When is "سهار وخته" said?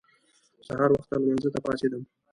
0.67-1.15